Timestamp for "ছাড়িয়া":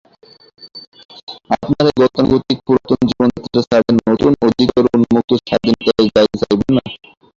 3.63-3.93